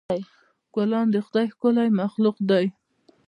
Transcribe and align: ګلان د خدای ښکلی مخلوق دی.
ګلان 0.73 1.07
د 1.11 1.15
خدای 1.25 1.47
ښکلی 1.53 1.89
مخلوق 1.99 2.37
دی. 2.49 2.65